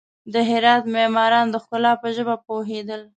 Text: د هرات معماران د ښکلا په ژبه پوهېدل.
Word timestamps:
د 0.33 0.35
هرات 0.49 0.83
معماران 0.95 1.45
د 1.49 1.55
ښکلا 1.63 1.93
په 2.01 2.07
ژبه 2.15 2.35
پوهېدل. 2.45 3.01